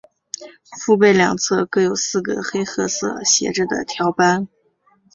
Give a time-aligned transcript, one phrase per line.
[0.79, 4.47] 腹背两侧各有四个黑褐色斜着的条斑。